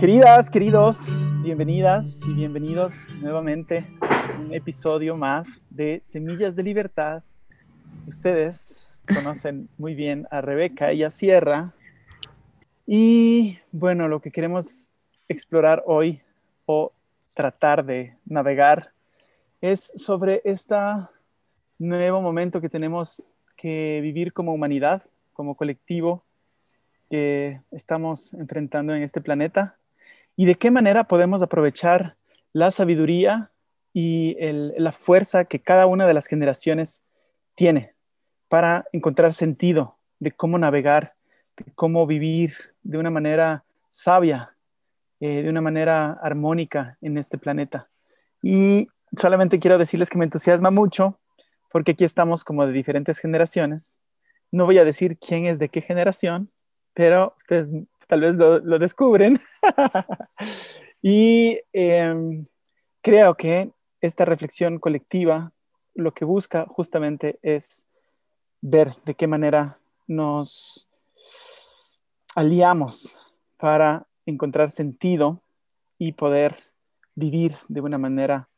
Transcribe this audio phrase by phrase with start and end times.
[0.00, 1.08] Queridas, queridos,
[1.42, 7.22] bienvenidas y bienvenidos nuevamente a un episodio más de Semillas de Libertad.
[8.06, 11.74] Ustedes conocen muy bien a Rebeca y a Sierra.
[12.86, 14.90] Y bueno, lo que queremos
[15.28, 16.22] explorar hoy
[16.64, 16.92] o
[17.34, 18.92] tratar de navegar
[19.60, 20.76] es sobre este
[21.78, 23.22] nuevo momento que tenemos
[23.54, 25.02] que vivir como humanidad,
[25.34, 26.24] como colectivo
[27.10, 29.76] que estamos enfrentando en este planeta
[30.36, 32.16] y de qué manera podemos aprovechar
[32.52, 33.50] la sabiduría
[33.92, 37.02] y la fuerza que cada una de las generaciones
[37.54, 37.94] tiene
[38.48, 41.14] para encontrar sentido de cómo navegar,
[41.56, 44.54] de cómo vivir de una manera sabia,
[45.20, 47.88] eh, de una manera armónica en este planeta.
[48.42, 51.18] Y solamente quiero decirles que me entusiasma mucho
[51.70, 54.00] porque aquí estamos como de diferentes generaciones.
[54.50, 56.50] No voy a decir quién es de qué generación,
[56.94, 57.72] pero ustedes
[58.10, 59.40] tal vez lo, descubren.
[61.02, 62.44] y em,
[63.00, 65.52] creo que esta reflexión colectiva
[65.94, 67.86] lo que busca justamente es
[68.60, 70.88] ver de qué manera nos
[72.34, 75.40] aliamos para encontrar sentido
[75.96, 76.56] y poder
[77.14, 78.48] vivir de una manera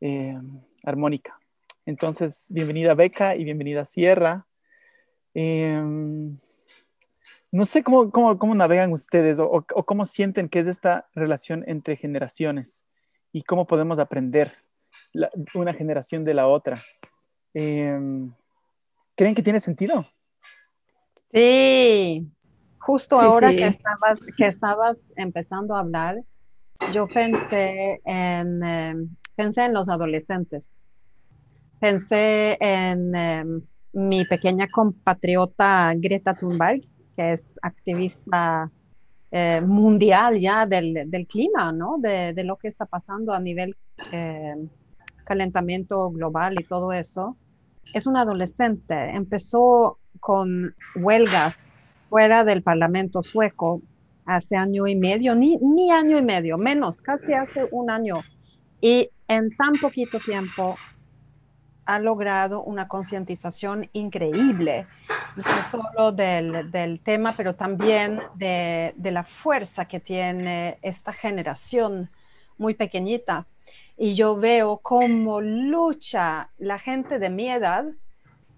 [0.00, 1.38] em, armónica.
[1.84, 4.46] Entonces, bienvenida Beca y bienvenida Sierra.
[5.32, 6.38] Em,
[7.56, 12.84] no sé cómo, cómo, navegan ustedes o, cómo sienten que es esta relación entre generaciones
[13.32, 14.52] y cómo podemos aprender
[15.54, 16.78] una generación de la otra.
[17.54, 18.30] Em,
[19.14, 20.06] ¿Creen que tiene sentido?
[21.32, 22.30] Sí,
[22.78, 26.16] justo ahora Que, estabas, que estabas empezando a hablar,
[26.92, 30.68] yo pensé en, em, pensé en los adolescentes.
[31.80, 33.62] Pensé en em,
[33.94, 36.82] mi pequeña compatriota Greta Thunberg,
[37.16, 38.70] que es activista
[39.30, 41.96] eh, mundial ya del, del clima, ¿no?
[41.98, 43.74] De, de, lo que está pasando a nivel
[44.12, 44.54] eh,
[45.24, 47.36] calentamiento global y todo eso.
[47.92, 51.54] Es un adolescente, empezó con huelgas
[52.08, 53.82] fuera del Parlamento sueco
[54.24, 58.14] hace año y medio, ni, ni año y medio, menos, casi hace un año.
[58.80, 60.76] Y en tan poquito tiempo
[61.86, 64.86] ha logrado una concientización increíble,
[65.36, 72.10] no solo del, del tema, pero también de, de, la fuerza que tiene esta generación
[72.58, 73.46] muy pequeñita.
[73.96, 77.86] Y yo veo cómo lucha la gente de mi edad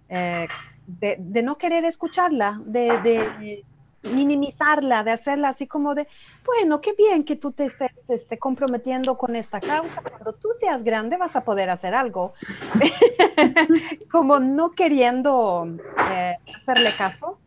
[0.09, 0.49] eh,
[0.87, 3.63] de, no querer escucharla, de
[4.03, 6.07] minimizarla, de hacerla así como de,
[6.45, 10.83] bueno, qué bien que tú te estés este, comprometiendo con esta causa, cuando tú seas
[10.85, 12.35] grande vas a poder hacer algo,
[14.11, 15.67] como no queriendo
[16.11, 17.39] eh, hacerle caso,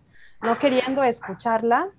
[0.41, 1.89] no queriendo escucharla,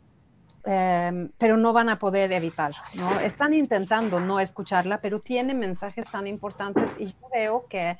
[0.64, 3.20] em, pero no van a poder evitar, ¿no?
[3.20, 7.98] Están intentando no escucharla, pero tiene mensajes tan importantes y yo veo que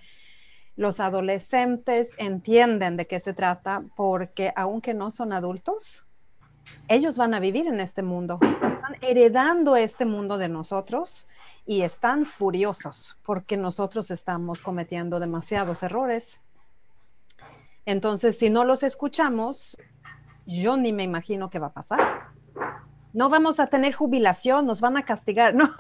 [0.77, 6.07] los adolescentes entienden de qué se trata porque aunque no son adultos,
[6.89, 11.27] ellos van a vivir en este mundo, están heredando este mundo de nosotros
[11.67, 16.41] y están furiosos porque nosotros estamos cometiendo demasiados errores.
[17.87, 19.77] Entonces, si no los escuchamos,
[20.47, 22.33] yo ni me imagino qué va a pasar.
[23.13, 25.75] No vamos a tener jubilación, nos van a castigar, no,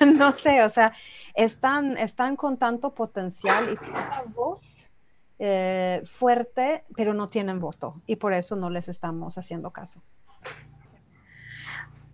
[0.00, 0.92] no sé, o sea,
[1.34, 4.85] están, están con tanto potencial y tanta voz
[5.38, 10.02] eh, fuerte, pero no tienen voto y por eso no les estamos haciendo caso.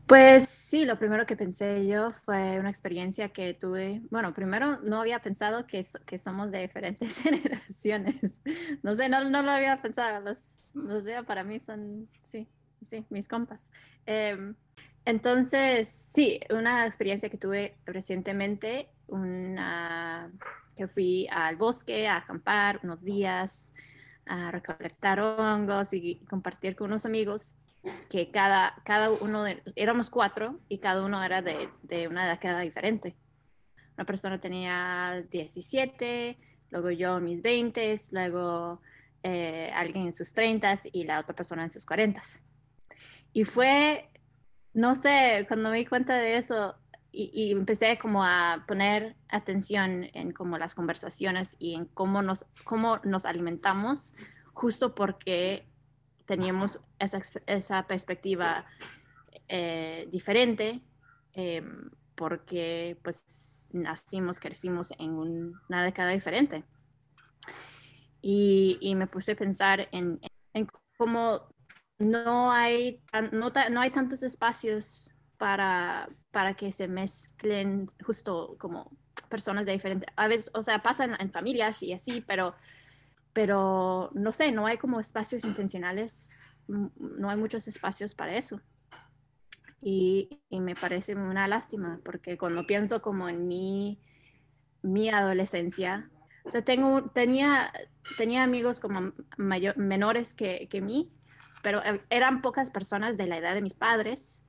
[0.06, 4.02] Pues sí, lo primero que pensé yo fue una experiencia que tuve.
[4.10, 8.40] Bueno, primero no había pensado que, que somos de diferentes generaciones.
[8.82, 10.20] No sé, no, no lo había pensado.
[10.20, 12.46] Los, los veo para mí son, sí,
[12.82, 13.68] sí, mis compas.
[14.04, 14.54] Em,
[15.04, 20.30] entonces, sí, una experiencia que tuve recientemente, una
[20.88, 23.72] fui al bosque a acampar unos días,
[24.26, 27.56] a recolectar hongos y compartir con unos amigos
[28.08, 32.60] que cada, cada uno, de, éramos cuatro y cada uno era de, de una década
[32.60, 33.16] diferente.
[33.96, 36.38] Una persona tenía 17,
[36.70, 38.80] luego yo mis 20, luego
[39.22, 42.20] eh, alguien en sus 30 y la otra persona en sus 40.
[43.32, 44.10] Y fue,
[44.72, 46.74] no sé, cuando me di cuenta de eso,
[47.12, 52.98] y, empecé como a poner atención en como las conversaciones y en cómo nos, cómo
[53.04, 54.14] nos alimentamos,
[54.54, 55.66] justo porque
[56.26, 58.64] teníamos esa, esa perspectiva
[59.48, 60.80] eh, diferente,
[61.34, 65.10] em, porque pues nacimos, crecimos en
[65.68, 66.64] una década diferente.
[68.22, 70.20] Y, y, me puse a pensar en,
[70.54, 70.66] en
[70.96, 71.52] cómo
[71.98, 75.11] no hay, no, no hay tantos espacios
[75.42, 78.96] para, para que se mezclen justo como
[79.28, 82.54] personas de diferentes, a veces, o sea, pasan en familias y así, pero,
[83.32, 88.60] pero no sé, no hay como espacios intencionales, no hay muchos espacios para eso.
[89.80, 94.00] Y, y me parece una lástima, porque cuando pienso como en mi,
[94.80, 96.08] mi adolescencia,
[96.44, 97.72] o sea, tengo, tenía,
[98.16, 101.10] tenía amigos como mayor, menores que, que mí,
[101.64, 104.44] pero eh, eran pocas personas de la edad de mis padres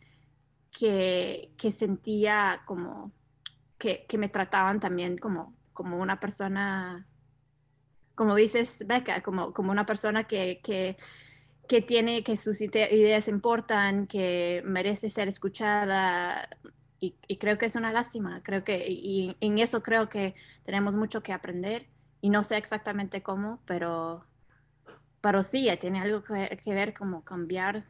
[0.74, 3.14] que, que sentía como
[3.78, 7.08] que, que, me trataban también como, como una persona,
[8.16, 10.98] como dices, Becca, como, como una persona que, que,
[11.68, 16.50] que tiene, que sus ideas importan, que merece ser escuchada.
[17.00, 20.36] Y, y, creo que es una lástima, creo que, y en eso creo que
[20.66, 21.88] tenemos mucho que aprender
[22.22, 24.26] y no sé exactamente cómo, pero
[25.24, 27.86] pero sí, tiene algo que, ver como cambiar,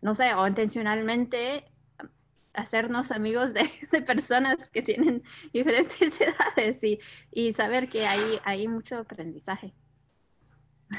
[0.00, 1.64] no sé, o intencionalmente
[2.56, 3.68] hacernos amigos de,
[4.06, 5.22] personas que tienen
[5.52, 6.98] diferentes edades y,
[7.30, 9.74] y saber que hay, hay mucho aprendizaje.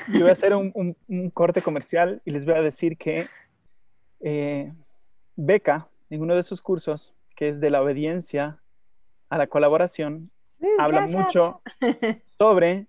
[0.10, 3.30] Yo voy a hacer un, un, corte comercial y les voy a decir que
[4.20, 4.74] eh,
[5.38, 8.62] Beca, en uno de sus cursos, que es de la obediencia
[9.30, 10.30] a la colaboración,
[10.78, 11.62] habla mucho
[12.38, 12.88] sobre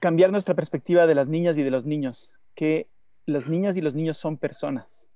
[0.00, 2.88] cambiar nuestra perspectiva de las niñas y de los niños, que
[3.24, 5.08] las niñas y los niños son personas.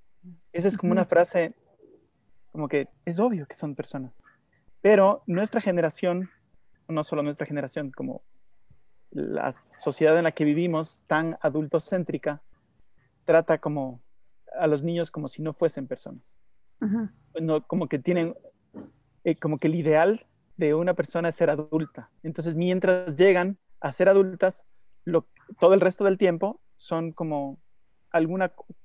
[0.52, 1.54] Esa es como una frase,
[2.52, 4.14] como que es obvio que son personas.
[4.80, 6.30] Pero nuestra generación,
[6.88, 8.22] no solo nuestra generación, como
[9.10, 12.42] la sociedad en la que vivimos, tan adultocéntrica,
[13.24, 14.00] trata como
[14.58, 16.38] a los niños como si no fuesen personas.
[17.40, 18.34] no, como que tienen,
[19.24, 20.26] eh, como que el ideal
[20.56, 22.10] de una persona es ser adulta.
[22.22, 24.64] Entonces, mientras llegan a ser adultas,
[25.60, 27.58] todo el resto del tiempo son como
[28.10, 28.76] alguna un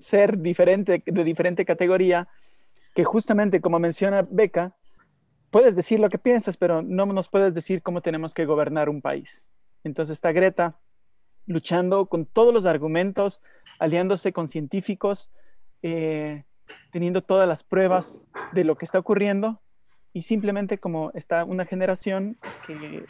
[0.00, 2.28] ser diferente, de diferente categoría,
[2.94, 4.76] que justamente como menciona Beca,
[5.50, 9.00] puedes decir lo que piensas, pero no nos puedes decir cómo tenemos que gobernar un
[9.00, 9.48] país.
[9.84, 10.78] Entonces está Greta
[11.46, 13.40] luchando con todos los argumentos,
[13.78, 15.30] aliándose con científicos,
[15.82, 16.44] eh,
[16.92, 19.62] teniendo todas las pruebas de lo que está ocurriendo
[20.12, 23.04] y simplemente como está una generación que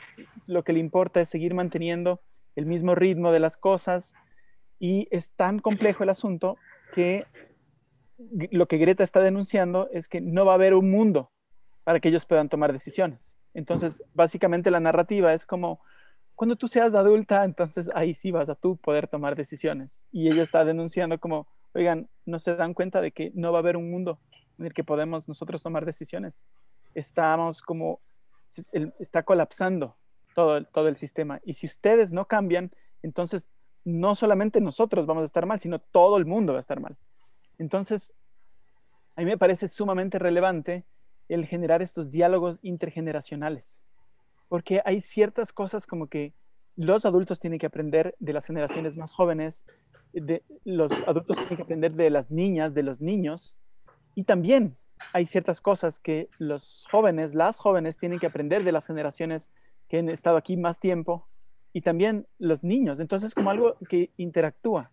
[0.47, 2.21] lo que le importa es seguir manteniendo
[2.55, 4.15] el mismo ritmo de las cosas
[4.79, 6.57] y es tan complejo el asunto
[6.95, 7.25] que
[8.51, 11.31] lo que Greta está denunciando es que no va a haber un mundo
[11.85, 13.37] para que ellos puedan tomar decisiones.
[13.55, 15.81] Entonces, básicamente la narrativa es como,
[16.35, 20.07] cuando tú seas adulta, entonces ahí sí vas a tú poder tomar decisiones.
[20.13, 23.63] Y ella está denunciando como, oigan, no se dan cuenta de que no va a
[23.63, 24.21] haber un mundo
[24.59, 26.45] en el que podemos nosotros tomar decisiones.
[26.95, 28.01] Estamos como,
[28.99, 29.97] está colapsando
[30.35, 31.41] todo, el sistema.
[31.45, 32.71] Y si ustedes no cambian,
[33.03, 33.49] entonces
[33.88, 36.96] no solamente nosotros vamos a estar mal, sino todo el mundo va a estar mal.
[37.58, 38.14] Entonces,
[39.17, 40.85] a mí me parece sumamente relevante
[41.29, 43.87] el generar estos diálogos intergeneracionales,
[44.49, 46.35] porque hay ciertas cosas como que
[46.76, 49.64] los adultos tienen que aprender de las generaciones más jóvenes,
[50.12, 53.56] de, los adultos tienen que aprender de las niñas, de los niños,
[54.14, 54.75] y también
[55.12, 59.49] hay ciertas cosas que los jóvenes, las jóvenes tienen que aprender de las generaciones
[59.88, 61.26] que han estado aquí más tiempo
[61.73, 63.01] y también los niños.
[63.01, 64.91] Entonces, como algo que interactúa.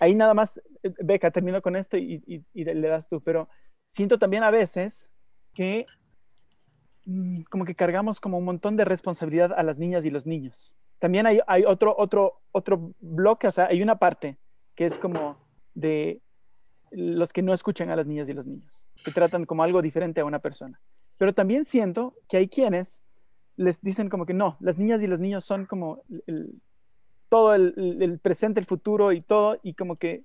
[0.00, 3.48] Ahí nada más, eh, Beca, termino con esto y, le das tú, pero
[3.86, 5.10] siento también a veces
[5.54, 5.86] que
[7.04, 10.74] mm, como que cargamos como un montón de responsabilidad a las niñas y los niños.
[10.98, 14.38] También hay, hay otro, otro, otro bloque, o sea, hay una parte
[14.74, 15.38] que es como
[15.74, 16.22] de
[16.90, 20.20] los que no escuchan a las niñas y los niños, que tratan como algo diferente
[20.20, 20.80] a una persona.
[21.18, 23.02] Pero también siento que hay quienes
[23.56, 26.02] les dicen como que no, las niñas y los niños son como
[27.28, 30.24] todo el, presente, el futuro y todo, y como que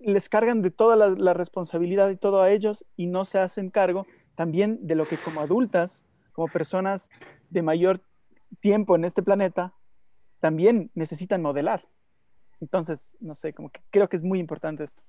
[0.00, 4.06] les cargan de toda la, responsabilidad y todo a ellos y no se hacen cargo
[4.34, 7.10] también de lo que como adultas, como personas
[7.50, 8.00] de mayor
[8.60, 9.74] tiempo en este planeta,
[10.38, 11.88] también necesitan modelar.
[12.60, 15.02] Entonces, no sé, como que creo que es muy importante esto.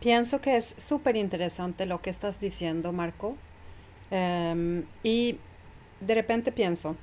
[0.00, 3.36] Pienso que es súper interesante lo que estás diciendo, Marco,
[4.10, 5.38] Em, y
[6.00, 6.96] de repente pienso,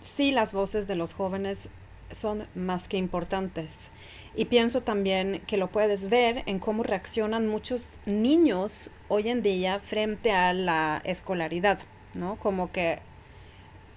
[0.00, 1.70] sí las voces de los jóvenes
[2.10, 3.90] son más que importantes.
[4.34, 9.80] Y pienso también que lo puedes ver en cómo reaccionan muchos niños hoy en día
[9.80, 11.80] frente a la escolaridad,
[12.14, 12.36] ¿no?
[12.36, 13.00] Como que,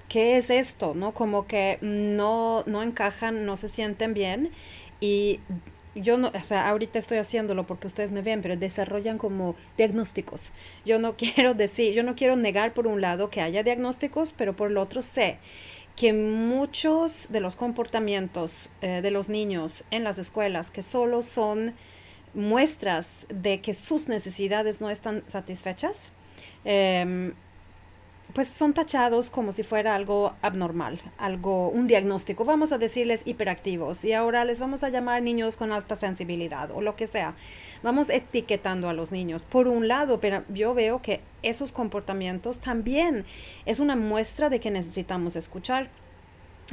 [0.09, 0.93] ¿qué es esto?
[0.95, 1.13] ¿No?
[1.13, 4.51] Como que no, no encajan, no se sienten bien.
[4.99, 5.39] Y
[5.95, 10.51] yo no, o sea, ahorita estoy haciéndolo porque ustedes me ven, pero desarrollan como diagnósticos.
[10.85, 14.55] Yo no quiero decir, yo no quiero negar por un lado que haya diagnósticos, pero
[14.55, 15.37] por el otro sé
[15.95, 21.75] que muchos de los comportamientos eh, de los niños en las escuelas que solo son
[22.33, 26.11] muestras de que sus necesidades no están satisfechas,
[26.65, 27.33] em,
[28.31, 32.45] pues son tachados como si fuera algo abnormal, algo, un diagnóstico.
[32.45, 36.81] Vamos a decirles hiperactivos y ahora les vamos a llamar niños con alta sensibilidad o
[36.81, 37.35] lo que sea.
[37.83, 39.43] Vamos etiquetando a los niños.
[39.43, 43.25] Por un lado, pero yo veo que esos comportamientos también
[43.65, 45.89] es una muestra de que necesitamos escuchar.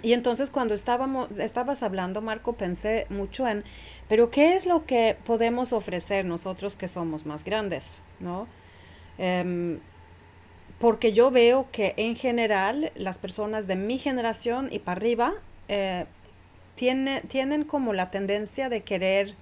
[0.03, 3.65] Y entonces cuando estábamos, estabas hablando, Marco, pensé mucho en,
[4.09, 8.03] pero ¿qué es lo que podemos ofrecer nosotros que somos más grandes?
[8.21, 8.47] ¿No?
[9.19, 9.81] Em,
[10.81, 15.35] porque yo veo que en general las personas de mi generación y para arriba
[15.69, 16.07] eh,
[16.75, 19.35] tienen como la tendencia de querer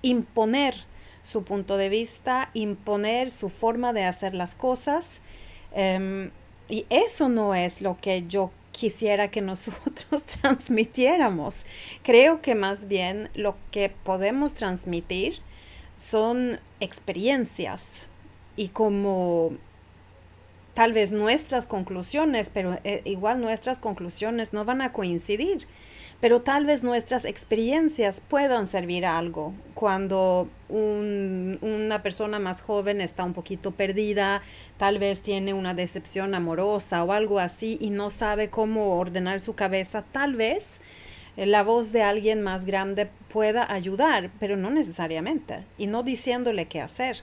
[0.00, 0.74] imponer
[1.22, 5.20] su punto de vista, imponer su forma de hacer las cosas.
[5.74, 6.30] Em,
[6.70, 11.66] y eso no es lo que yo quisiera que nosotros transmitiéramos.
[12.02, 15.40] Creo que más bien lo que podemos transmitir
[15.94, 18.06] son experiencias
[18.56, 19.52] y como
[20.74, 25.66] tal vez nuestras conclusiones, pero eh, igual nuestras conclusiones no van a coincidir,
[26.20, 29.54] pero tal vez nuestras experiencias puedan servir a algo.
[29.74, 34.42] Cuando una persona más joven está un poquito perdida,
[34.76, 39.54] tal vez tiene una decepción amorosa o algo así y no sabe cómo ordenar su
[39.54, 40.80] cabeza, tal vez
[41.36, 46.66] eh, la voz de alguien más grande pueda ayudar, pero no necesariamente, y no diciéndole
[46.66, 47.22] qué hacer.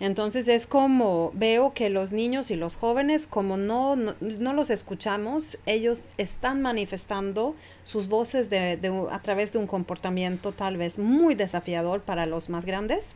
[0.00, 5.58] Entonces es como veo que los niños y los jóvenes, como no, no, los escuchamos,
[5.66, 12.00] ellos están manifestando sus voces de, a través de un comportamiento tal vez muy desafiador
[12.02, 13.14] para los más grandes.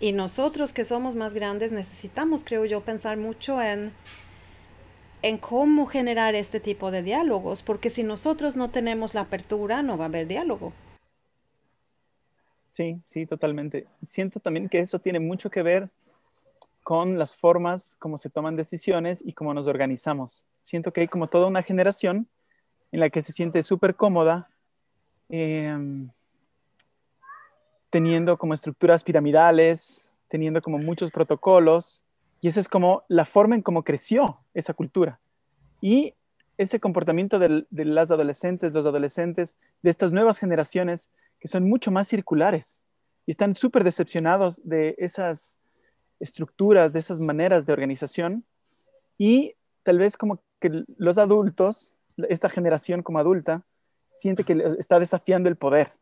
[0.00, 3.92] Y nosotros que somos más grandes necesitamos, creo yo, pensar mucho en,
[5.22, 9.96] en cómo generar este tipo de diálogos, porque si nosotros no tenemos la apertura, no
[9.96, 10.72] va a haber diálogo.
[12.72, 13.86] Sí, sí, totalmente.
[14.06, 15.88] Siento también que eso tiene mucho que ver
[16.82, 20.46] con las formas como se toman decisiones y cómo nos organizamos.
[20.58, 22.28] Siento que hay como toda una generación
[22.90, 24.50] en la que se siente súper cómoda
[25.28, 26.08] em,
[27.90, 32.04] teniendo como estructuras piramidales, teniendo como muchos protocolos,
[32.40, 35.20] y esa es como la forma en cómo creció esa cultura.
[35.80, 36.14] Y
[36.58, 41.08] ese comportamiento de las adolescentes, los adolescentes, de estas nuevas generaciones
[41.38, 42.84] que son mucho más circulares
[43.26, 45.58] y están súper decepcionados de esas
[46.22, 48.44] estructuras, de esas maneras de organización
[49.18, 51.98] y tal vez como que los adultos,
[52.28, 53.64] esta generación como adulta,
[54.12, 55.92] siente que está desafiando el poder.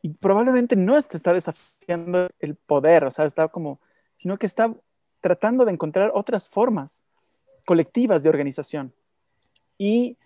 [0.00, 3.80] Y probablemente no está desafiando el poder, o sea, está como,
[4.14, 4.72] sino que está
[5.20, 7.02] tratando de encontrar otras formas
[7.66, 8.94] colectivas de organización.
[9.76, 10.16] Y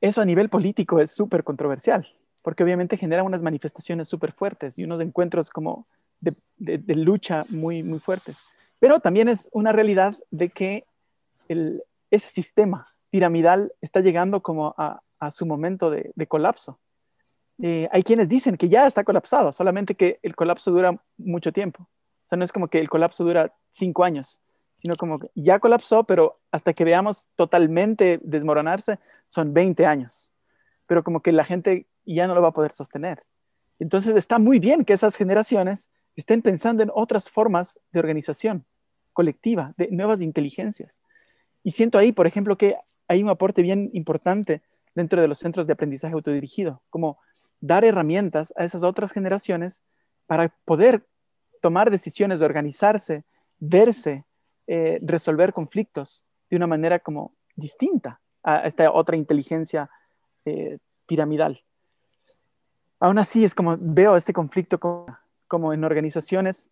[0.00, 2.08] eso a nivel político es súper controversial,
[2.40, 5.86] porque obviamente genera unas manifestaciones súper fuertes y unos encuentros como
[6.20, 8.36] de, lucha muy, muy fuertes.
[8.78, 10.84] Pero también es una realidad de que
[12.10, 15.00] ese sistema piramidal está llegando como a,
[15.30, 16.78] su momento de, colapso.
[17.62, 21.82] Eh, hay quienes dicen que ya está colapsado, solamente que el colapso dura mucho tiempo.
[21.82, 24.40] O sea, no es como que el colapso dura cinco años,
[24.76, 28.98] sino como que ya colapsó, pero hasta que veamos totalmente desmoronarse,
[29.28, 30.32] son 20 años.
[30.86, 33.24] Pero como que la gente ya no lo va a poder sostener.
[33.78, 38.66] Entonces está muy bien que esas generaciones estén pensando en otras formas de organización
[39.12, 41.00] colectiva, de nuevas inteligencias.
[41.62, 42.76] Y siento ahí, por ejemplo, que
[43.08, 44.62] hay un aporte bien importante
[44.94, 47.18] dentro de los centros de aprendizaje autodirigido, como
[47.60, 49.82] dar herramientas a esas otras generaciones
[50.26, 51.06] para poder
[51.60, 53.24] tomar decisiones, organizarse,
[53.58, 54.24] verse,
[54.66, 59.90] eh, resolver conflictos de una manera como distinta a esta otra inteligencia
[60.44, 61.62] eh, piramidal.
[62.98, 65.06] Aún así, es como veo este conflicto como
[65.50, 66.70] como en organizaciones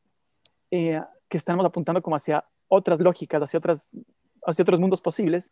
[0.70, 3.90] eh, que estamos apuntando como hacia otras lógicas, hacia, otras,
[4.46, 5.50] hacia otros mundos posibles,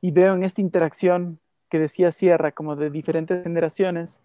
[0.00, 4.20] y veo en esta interacción que decía Sierra, como de diferentes generaciones,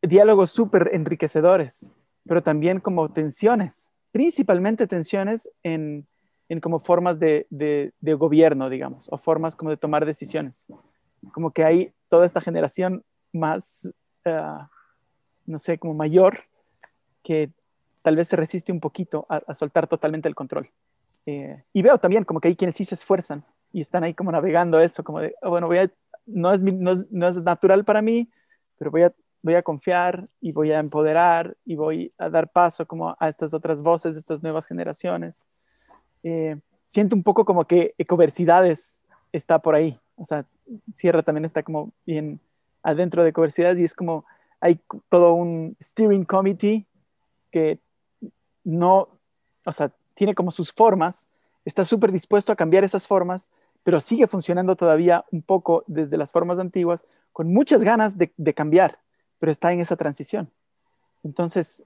[0.00, 1.90] diálogos súper enriquecedores,
[2.24, 6.06] pero también como tensiones, principalmente tensiones en,
[6.48, 10.68] en como formas de, de, gobierno, digamos, o formas como de tomar decisiones.
[11.32, 13.92] Como que hay toda esta generación más,
[14.26, 14.62] uh,
[15.44, 16.47] no sé, como mayor,
[17.22, 17.50] que
[18.02, 20.70] tal vez se resiste un poquito a, soltar totalmente el control.
[21.26, 24.32] Eh, y veo también como que hay quienes sí se esfuerzan y están ahí como
[24.32, 25.90] navegando eso, como de, oh, bueno, voy a,
[26.26, 28.30] no, es, no, es, natural para mí,
[28.78, 32.86] pero voy a, voy a confiar y voy a empoderar y voy a dar paso
[32.86, 35.44] como a estas otras voces, estas nuevas generaciones.
[36.22, 36.56] Eh,
[36.86, 38.98] siento un poco como que Ecoversidades
[39.32, 40.46] está por ahí, o sea,
[40.96, 42.40] Sierra también está como bien
[42.82, 44.24] adentro de Ecoversidades y es como
[44.60, 46.87] hay todo un steering committee
[48.64, 49.08] no,
[49.64, 51.26] o sea, tiene como sus formas,
[51.64, 53.50] está súper dispuesto a cambiar esas formas,
[53.84, 58.98] pero sigue funcionando todavía un poco desde las formas antiguas, con muchas ganas de, cambiar,
[59.38, 60.50] pero está en esa transición.
[61.22, 61.84] Entonces,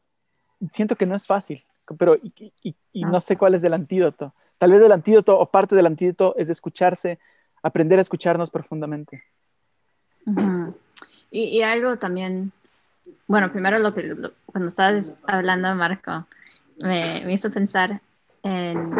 [0.73, 1.65] siento que no es fácil,
[1.99, 2.75] pero y,
[3.05, 4.35] no sé cuál es el antídoto.
[4.59, 7.19] Tal vez el antídoto o parte del antídoto es escucharse,
[7.63, 9.23] aprender a escucharnos profundamente.
[11.31, 12.53] y, algo también,
[13.27, 14.15] bueno, primero lo que
[14.47, 16.27] cuando estabas hablando, Marco,
[16.79, 18.01] me, hizo pensar
[18.43, 18.93] en,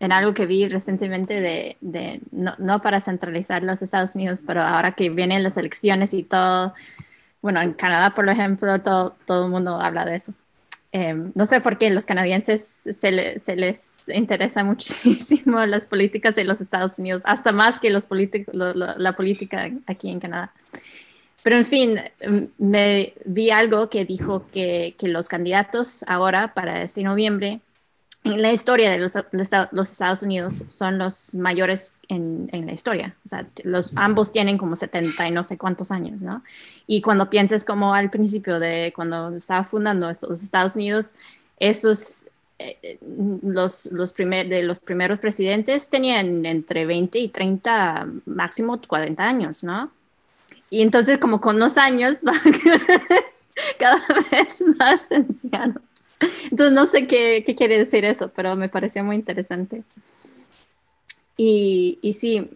[0.00, 4.62] en, algo que vi recientemente de, de no, no, para centralizar los Estados Unidos, pero
[4.62, 6.74] ahora que vienen las elecciones y todo,
[7.42, 10.34] bueno, en Canadá, por ejemplo, todo, todo el mundo habla de eso.
[10.90, 16.44] Em, no sé por qué los canadienses se, se, les interesa muchísimo las políticas de
[16.44, 20.52] los Estados Unidos, hasta más que los la política aquí en Canadá.
[21.48, 21.98] Pero en fin,
[22.58, 27.62] me vi algo que dijo que, que los candidatos ahora para este noviembre
[28.22, 33.16] en la historia de los, los, Estados Unidos son los mayores en, en, la historia.
[33.24, 36.44] O sea, los, ambos tienen como 70 y no sé cuántos años, ¿no?
[36.86, 41.14] Y cuando piensas como al principio de cuando estaba fundando los Estados Unidos,
[41.58, 42.28] esos,
[42.58, 42.98] eh,
[43.42, 49.64] los, los primer, de los primeros presidentes tenían entre 20 y 30, máximo 40 años,
[49.64, 49.96] ¿no?
[50.70, 52.18] Y entonces como con los años
[53.78, 55.82] cada vez más ancianos.
[56.50, 59.84] Entonces no sé qué, qué, quiere decir eso, pero me pareció muy interesante.
[61.40, 62.50] Y, y sí,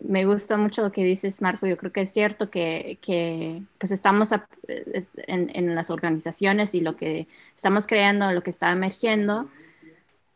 [0.00, 1.66] me gusta mucho lo que dices, Marco.
[1.66, 6.96] Yo creo que es cierto que, que pues estamos en, en, las organizaciones y lo
[6.96, 9.48] que estamos creando, lo que está emergiendo,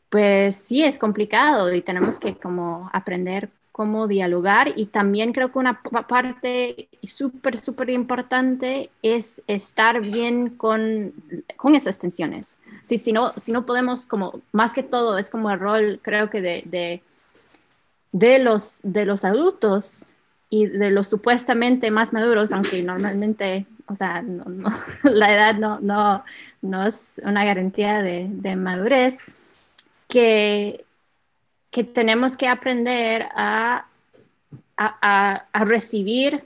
[0.09, 5.59] pues sí es complicado y tenemos que como aprender cómo dialogar y también creo que
[5.59, 11.13] una parte súper, súper importante es estar bien con,
[11.57, 12.61] con esas tensiones.
[12.83, 16.31] Sí, si, no, si no podemos, como más que todo, es como el rol, creo
[16.31, 17.03] que de, de,
[18.13, 20.15] de, los, de los adultos
[20.49, 24.25] y de los supuestamente más maduros, aunque normalmente, o sea,
[25.05, 26.25] la edad no, no,
[26.61, 29.19] no es una garantía de, de madurez,
[30.09, 30.85] que
[31.71, 33.87] que tenemos que aprender a,
[34.77, 36.45] a, a, recibir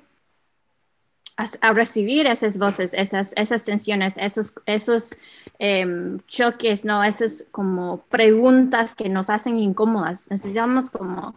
[1.37, 5.17] a, recibir esas voces, esas, esas tensiones, esos, esos
[5.59, 7.03] em, choques, ¿no?
[7.03, 10.31] Esas como preguntas que nos hacen incómodas.
[10.31, 11.35] Necesitamos como...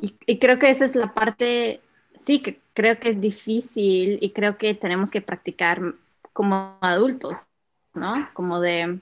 [0.00, 1.80] Y, y, creo que esa es la parte,
[2.14, 5.82] sí, que creo que es difícil y creo que tenemos que practicar
[6.32, 7.46] como adultos,
[7.94, 8.28] ¿no?
[8.32, 9.00] Como de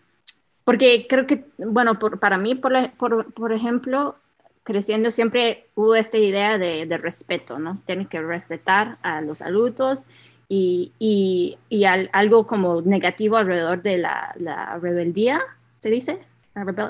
[0.66, 4.16] porque creo que, bueno, para mí, por, por, por, ejemplo,
[4.64, 7.74] creciendo siempre hubo esta idea de, de respeto, ¿no?
[7.86, 10.08] Tienes que respetar a los adultos
[10.48, 15.40] y, y, y algo como negativo alrededor de la, la rebeldía,
[15.78, 16.18] ¿se dice?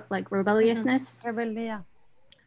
[0.09, 1.21] like rebelliousness.
[1.23, 1.85] Rebeldía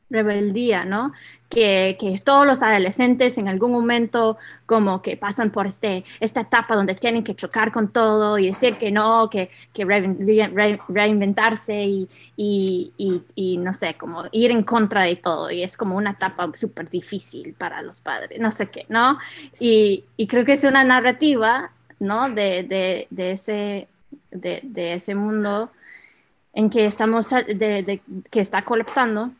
[0.10, 1.14] rebeldía, ¿no?
[1.50, 6.76] Que, que, todos los adolescentes en algún momento como que pasan por este, esta etapa
[6.76, 13.24] donde tienen que chocar con todo y decir que no, que, que reinventarse y, y,
[13.34, 15.50] y, no sé, como ir en contra de todo.
[15.50, 19.18] Y es como una etapa súper difícil para los padres, no sé qué, ¿no?
[19.60, 22.30] Y, creo que es una narrativa, ¿no?
[22.30, 23.88] De, de, de ese,
[24.30, 25.72] de, de, ese mundo
[26.54, 29.32] en que estamos, que está colapsando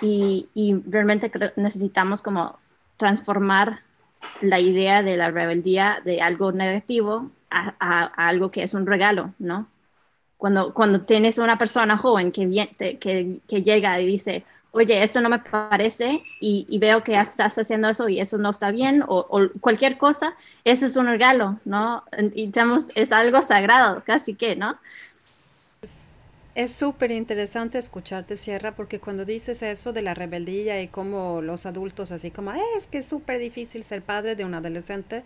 [0.00, 0.48] y,
[0.86, 2.58] realmente necesitamos como
[2.96, 3.80] transformar
[4.40, 9.68] la idea de la rebeldía de algo negativo a, algo que es un regalo, ¿no?
[10.36, 12.68] Cuando, cuando tienes una persona joven que,
[13.00, 17.88] que, que llega y dice, oye, esto no me parece y, veo que estás haciendo
[17.88, 22.04] eso y eso no está bien o, o, cualquier cosa, eso es un regalo, ¿no?
[22.34, 24.78] Y tenemos, es algo sagrado, casi que, ¿no?
[26.58, 31.66] Es súper interesante escucharte, Sierra, porque cuando dices eso de la rebeldía y cómo los
[31.66, 35.22] adultos así como, es que es súper difícil ser padre de un adolescente.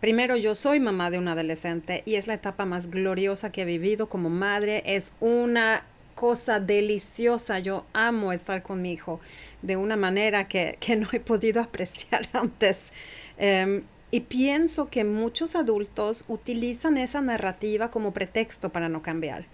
[0.00, 3.64] Primero, yo soy mamá de un adolescente y es la etapa más gloriosa que he
[3.64, 4.84] vivido como madre.
[4.86, 7.58] Es una cosa deliciosa.
[7.58, 9.18] Yo amo estar con mi hijo
[9.62, 12.92] de una manera que, que no he podido apreciar antes.
[13.36, 19.44] Em, y pienso que muchos adultos utilizan esa narrativa como pretexto para no cambiar.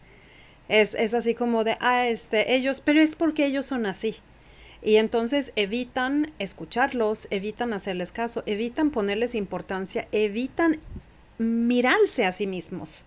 [0.69, 4.17] Es, es así como de, ah, este, ellos, pero es porque ellos son así.
[4.83, 10.79] Y entonces evitan escucharlos, evitan hacerles caso, evitan ponerles importancia, evitan
[11.39, 13.07] mirarse a sí mismos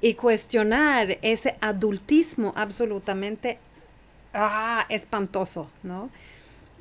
[0.00, 3.58] y cuestionar ese adultismo absolutamente
[4.32, 6.10] ah, espantoso, ¿no?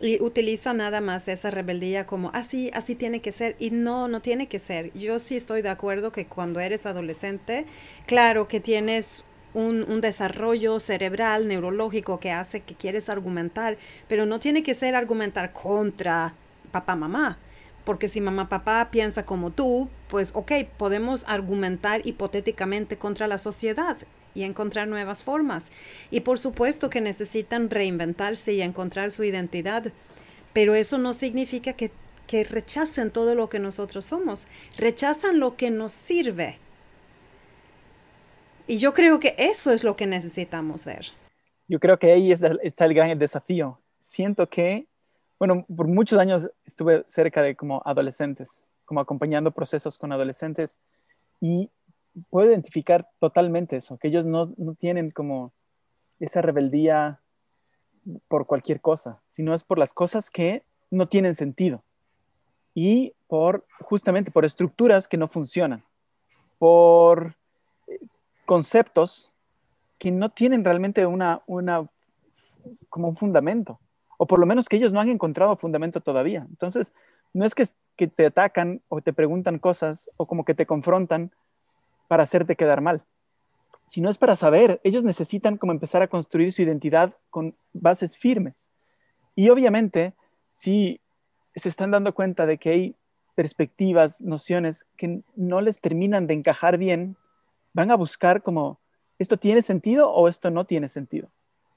[0.02, 3.56] Y utiliza nada más esa rebeldía como así, ah, así tiene que ser.
[3.60, 4.92] Y no, no tiene que ser.
[4.94, 7.66] Yo sí estoy de acuerdo que cuando eres adolescente,
[8.06, 14.64] claro que tienes un, desarrollo cerebral, neurológico que hace que quieres argumentar, pero no tiene
[14.64, 16.34] que ser argumentar contra
[16.72, 17.38] papá, mamá.
[17.86, 23.98] Porque si mamá, papá piensa como tú, pues ok, podemos argumentar hipotéticamente contra la sociedad
[24.34, 25.68] y encontrar nuevas formas.
[26.10, 29.92] Y por supuesto que necesitan reinventarse y encontrar su identidad,
[30.54, 31.92] pero eso no significa que,
[32.26, 36.60] que rechacen todo lo que nosotros somos, rechazan lo que nos sirve.
[38.68, 41.08] Y yo creo que eso es lo que necesitamos ver.
[41.68, 43.80] Yo creo que ahí está, está el gran desafío.
[44.00, 44.88] Siento que,
[45.40, 50.78] bueno, por muchos años estuve cerca de como adolescentes, como acompañando procesos con adolescentes
[51.42, 51.70] y
[52.30, 55.52] puedo identificar totalmente eso, que ellos no, no tienen como
[56.20, 57.20] esa rebeldía
[58.28, 61.84] por cualquier cosa, sino es por las cosas que no tienen sentido
[62.76, 65.84] y por justamente por estructuras que no funcionan,
[66.60, 67.36] por
[68.46, 69.34] conceptos
[69.98, 71.88] que no tienen realmente una, una
[72.90, 73.80] como un fundamento,
[74.18, 76.46] o por lo menos que ellos no han encontrado fundamento todavía.
[76.50, 76.94] Entonces,
[77.34, 77.68] no es que,
[78.08, 81.32] te atacan o te preguntan cosas o como que te confrontan
[82.08, 83.04] para hacerte quedar mal,
[83.86, 88.70] sino es para saber, ellos necesitan como empezar a construir su identidad con bases firmes.
[89.36, 90.14] Y obviamente,
[90.52, 91.02] si
[91.56, 92.96] se están dando cuenta de que hay
[93.36, 97.16] perspectivas, nociones que no les terminan de encajar bien,
[97.74, 98.80] van a buscar como,
[99.20, 101.30] ¿esto tiene sentido o esto no tiene sentido?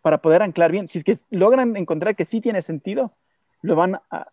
[0.02, 0.88] Para poder anclar bien.
[0.88, 3.12] Si es que logran encontrar que sí tiene sentido,
[3.62, 4.28] lo van a,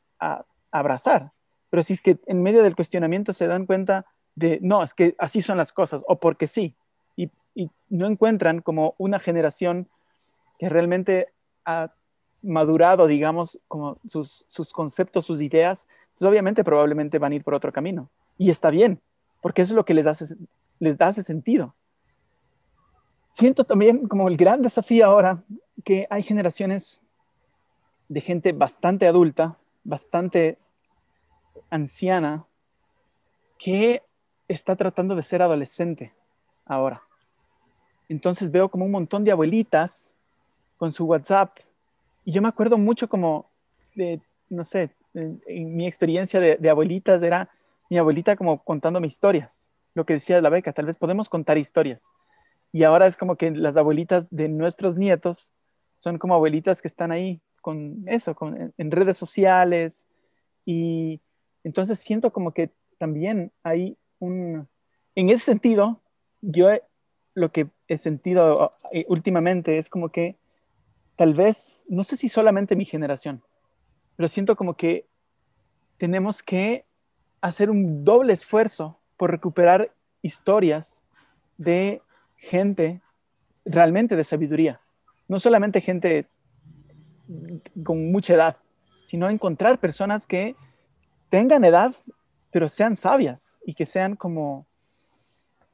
[0.71, 1.31] abrazar.
[1.69, 5.15] Pero si es que en medio del cuestionamiento se dan cuenta de, no, es que
[5.19, 6.75] así son las cosas, o porque sí,
[7.15, 7.29] y,
[7.89, 9.87] no encuentran como una generación
[10.57, 11.31] que realmente
[11.65, 11.93] ha
[12.41, 17.71] madurado, digamos, como sus, conceptos, sus ideas, entonces obviamente probablemente van a ir por otro
[17.71, 18.09] camino.
[18.39, 18.99] Y está bien,
[19.41, 20.35] porque es lo que les, hace,
[20.83, 21.73] les da ese sentido.
[23.29, 25.43] Siento también como el gran desafío ahora
[25.83, 27.01] que hay generaciones
[28.09, 30.59] de gente bastante adulta, bastante
[31.69, 32.45] anciana,
[33.57, 34.03] que
[34.47, 36.13] está tratando de ser adolescente
[36.65, 37.01] ahora.
[38.09, 40.13] Entonces veo como un montón de abuelitas
[40.77, 41.57] con su WhatsApp.
[42.25, 43.49] Y yo me acuerdo mucho como
[43.95, 45.41] de, no sé, en,
[45.75, 47.49] mi experiencia de, abuelitas era
[47.89, 49.69] mi abuelita como contándome historias.
[49.93, 52.07] Lo que decía la beca, tal vez podemos contar historias.
[52.71, 55.53] Y ahora es como que las abuelitas de nuestros nietos
[55.95, 60.07] son como abuelitas que están ahí con eso, con, en redes sociales.
[60.65, 61.21] Y
[61.63, 63.97] entonces siento como que también hay
[65.15, 66.01] en ese sentido,
[66.41, 66.69] yo
[67.33, 70.37] lo que he sentido eh, últimamente es como que
[71.15, 73.43] tal vez, no sé si solamente mi generación,
[74.15, 75.07] pero siento como que
[75.97, 76.85] tenemos que
[77.41, 81.03] hacer un doble esfuerzo recuperar historias
[81.57, 82.01] de
[82.37, 83.01] gente
[83.65, 84.79] realmente de sabiduría.
[85.27, 86.27] No solamente gente
[87.83, 88.57] con mucha edad,
[89.03, 90.55] sino encontrar personas que
[91.29, 91.95] tengan edad
[92.53, 94.67] pero sean sabias y que sean como,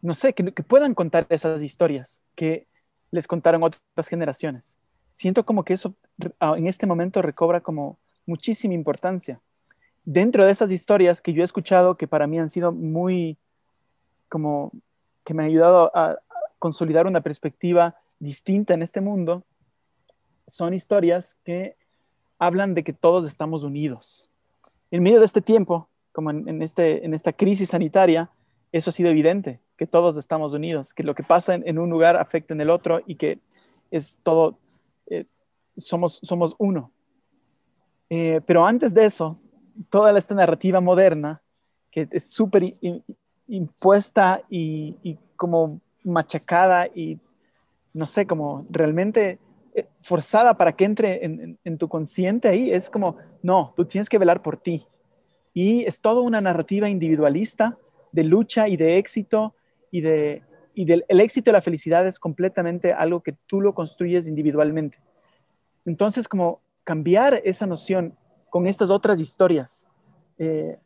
[0.02, 2.68] no sé, que, puedan contar esas historias que
[3.12, 4.80] les contaron otras generaciones.
[5.12, 5.94] Siento como que eso
[6.40, 9.42] ah, en este momento recobra como muchísima importancia.
[10.06, 13.38] Dentro de esas historias que yo he escuchado que para mí han sido muy,
[14.28, 14.72] como,
[15.24, 16.18] que me han ayudado a
[16.58, 19.44] consolidar una perspectiva distinta en este mundo,
[20.48, 21.76] son historias que
[22.38, 24.30] hablan de que todos estamos unidos.
[24.92, 28.30] En medio de este tiempo, como en, este, en esta crisis sanitaria,
[28.72, 32.18] eso ha sido evidente, que todos estamos unidos, que lo que pasa en, un lugar
[32.18, 33.40] afecta en el otro y que
[33.92, 34.58] es todo,
[35.08, 35.26] eh,
[35.78, 36.92] somos, somos uno.
[38.10, 39.38] Eh, pero antes de eso,
[39.90, 41.42] toda esta narrativa moderna,
[41.92, 42.74] que es súper
[43.48, 47.20] impuesta y, como machacada y,
[47.94, 49.40] no sé, como realmente
[49.74, 51.24] eh, forzada para que entre
[51.64, 54.86] en tu consciente ahí, es como, no, tú tienes que velar por ti,
[55.54, 57.78] y es toda una narrativa individualista
[58.12, 59.56] de lucha y de éxito
[59.92, 63.74] y de y del, el éxito y la felicidad es completamente algo que tú lo
[63.74, 65.00] construyes individualmente.
[65.84, 68.16] Entonces, como cambiar esa noción
[68.50, 69.88] con estas otras historias
[70.38, 70.78] eh,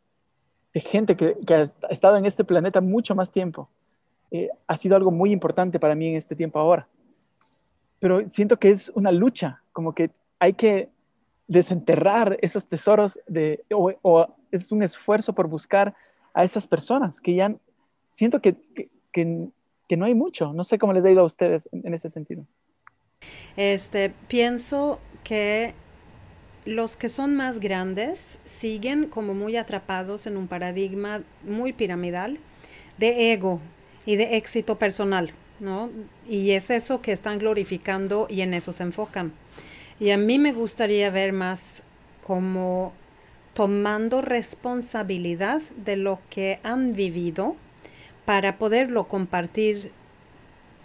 [0.72, 3.68] de gente que, ha estado en este planeta mucho más tiempo,
[4.30, 6.88] eh, ha sido algo muy importante para mí en este tiempo ahora.
[8.00, 10.90] Pero siento que es una lucha, como que hay que
[11.46, 15.94] desenterrar esos tesoros de, o, es un esfuerzo por buscar
[16.32, 17.54] a esas personas que ya
[18.12, 18.90] siento que, que,
[19.88, 20.52] que, no hay mucho.
[20.52, 22.44] No sé cómo les ha ido a ustedes en, ese sentido.
[23.56, 25.74] Este, pienso que
[26.64, 32.38] los que son más grandes siguen como muy atrapados en un paradigma muy piramidal
[32.98, 33.60] de ego
[34.06, 35.32] y de éxito personal.
[35.60, 35.90] ¿no?
[36.28, 39.32] Y es eso que están glorificando y en eso se enfocan.
[40.00, 41.84] Y a mí me gustaría ver más
[42.26, 42.92] como
[43.54, 47.56] tomando responsabilidad de lo que han vivido
[48.24, 49.92] para poderlo compartir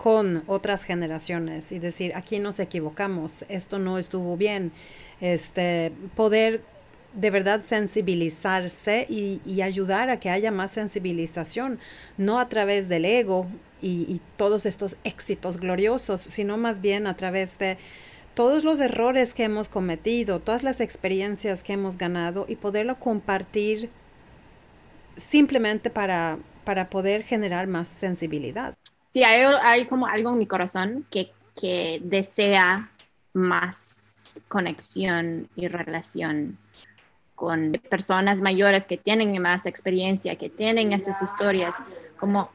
[0.01, 4.71] con otras generaciones y decir, aquí nos equivocamos, esto no estuvo bien,
[5.19, 6.61] este, poder
[7.13, 11.79] de verdad sensibilizarse y, ayudar a que haya más sensibilización,
[12.17, 13.47] no a través del ego
[13.81, 17.77] y, y todos estos éxitos gloriosos, sino más bien a través de
[18.35, 23.89] todos los errores que hemos cometido, todas las experiencias que hemos ganado y poderlo compartir
[25.17, 28.75] simplemente para, para poder generar más sensibilidad.
[29.11, 32.91] Sí, hay, como algo en mi corazón que, que desea
[33.33, 36.57] más conexión y relación
[37.35, 41.75] con personas mayores que tienen más experiencia, que tienen esas historias,
[42.19, 42.51] como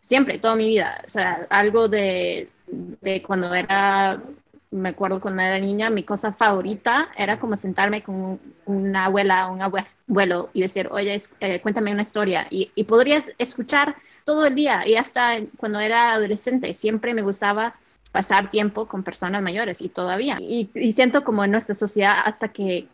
[0.00, 1.02] siempre, toda mi vida.
[1.04, 4.22] O sea, algo de, de cuando era
[4.70, 9.54] me acuerdo cuando era niña, mi cosa favorita era como sentarme con una abuela o
[9.54, 12.46] un abuelo y decir, oye, eh, cuéntame una historia.
[12.50, 13.96] Y, y, podrías escuchar
[14.28, 14.86] todo el día.
[14.86, 17.76] Y hasta cuando era adolescente, siempre me gustaba
[18.12, 20.38] pasar tiempo con personas mayores y todavía.
[20.40, 22.88] Y, siento como en nuestra sociedad hasta que,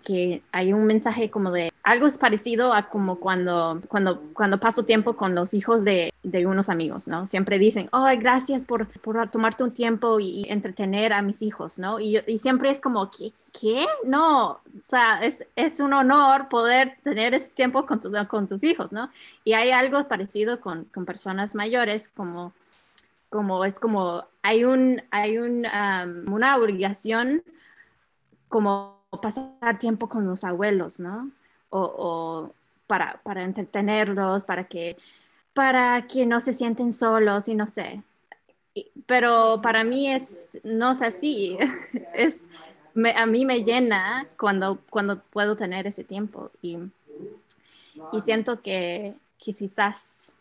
[0.52, 5.16] hay un mensaje como de algo es parecido a como cuando, cuando, cuando paso tiempo
[5.16, 7.26] con los hijos de, de unos amigos, ¿no?
[7.26, 12.00] Siempre dicen, oh, gracias por, por tomarte un tiempo y, entretener a mis hijos, ¿no?
[12.00, 13.32] Y, siempre es como, ¿qué?
[13.58, 13.86] ¿Qué?
[14.04, 18.92] No, o sea, es, es un honor poder tener ese tiempo con, con tus hijos,
[18.92, 19.10] ¿no?
[19.44, 22.52] Y hay algo parecido con, con personas mayores como
[23.34, 25.66] como es como hay un hay un,
[26.28, 27.42] una obligación
[28.48, 31.32] como pasar tiempo con los abuelos, ¿no?
[31.70, 32.52] O,
[32.86, 34.96] para, para, entretenerlos, para que
[35.52, 38.04] para que no se sienten solos y no sé.
[39.06, 41.58] Pero para mí es no es así.
[42.14, 42.46] es
[43.16, 46.78] a mí me llena cuando cuando puedo tener ese tiempo y,
[48.12, 50.33] y siento que quizás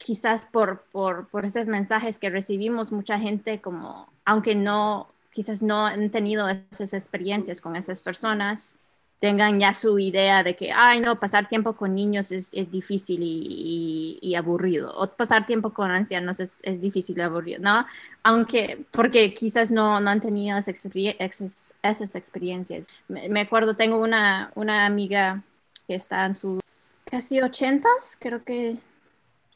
[0.00, 5.86] quizás por, por, por, esos mensajes que recibimos, mucha gente como, aunque no, quizás no
[5.86, 8.74] han tenido esas experiencias con esas personas,
[9.18, 13.20] tengan ya su idea de que, ay, no, pasar tiempo con niños es, es difícil
[13.22, 17.84] y, aburrido, o pasar tiempo con ancianos es, es, difícil y aburrido, ¿no?
[18.22, 22.88] Aunque, porque quizás no, no han tenido esas, esas experiencias.
[23.08, 25.42] Me, me, acuerdo, tengo una, una amiga
[25.86, 28.78] que está en sus casi ochentas, creo que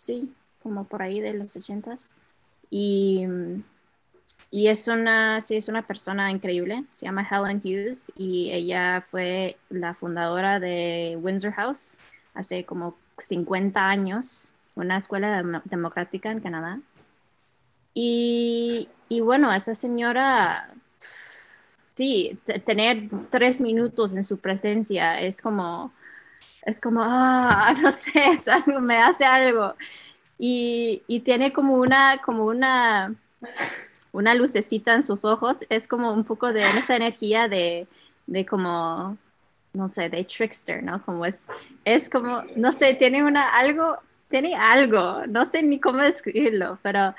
[0.05, 0.31] sí,
[0.63, 2.11] como por ahí de los ochentas.
[2.71, 3.25] Y,
[4.51, 9.57] y es una, sí, es una persona increíble, se llama Helen Hughes y ella fue
[9.71, 11.97] la fundadora de Windsor House
[12.35, 16.81] hace como 50 años, una escuela democrática en Canadá.
[17.95, 20.75] Y, y bueno, esa señora,
[21.95, 25.93] sí, tener tres minutos en su presencia es como,
[26.63, 28.13] es como, ah, no sé,
[28.51, 29.75] algo, me hace algo.
[30.39, 33.15] Y, y, tiene como una, como una,
[34.13, 37.87] una lucecita en sus ojos, es como un poco de esa energía de,
[38.27, 39.17] de como,
[39.73, 41.05] no sé, de trickster, ¿no?
[41.05, 41.47] Como es,
[41.85, 47.15] es como, no sé, tiene una, algo, tiene algo, no sé ni cómo describirlo, pero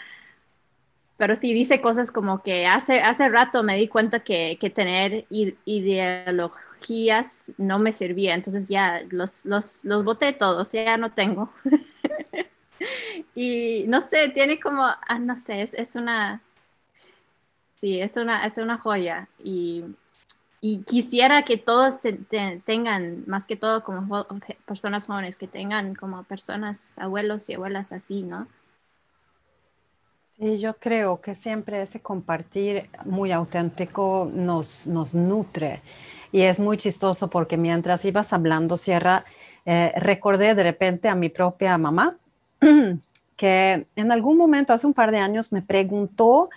[1.17, 5.25] pero sí dice cosas como que hace, hace rato me di cuenta que, que tener
[5.29, 11.49] ideologías no me servía, entonces ya los, los, los boté todos, ya no tengo.
[13.35, 16.41] y no sé, tiene como, ah, no sé, es, es, una,
[17.79, 19.85] sí, es una, es una joya y,
[20.59, 22.01] y quisiera que todos
[22.65, 24.27] tengan, más que todo como
[24.65, 28.47] personas jóvenes, que tengan como personas, abuelos y abuelas así, ¿no?
[30.37, 35.81] Sí, yo creo que siempre ese compartir muy auténtico nos, nos nutre.
[36.33, 39.23] Y es muy chistoso porque mientras ibas hablando, Sierra,
[39.65, 42.17] eh, recordé de repente a mi propia mamá,
[43.37, 46.49] que en algún momento, hace un par de años, me preguntó,